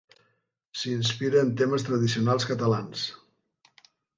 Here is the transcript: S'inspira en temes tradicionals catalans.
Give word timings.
S'inspira 0.83 1.43
en 1.47 1.51
temes 1.61 1.85
tradicionals 1.91 2.49
catalans. 2.53 3.05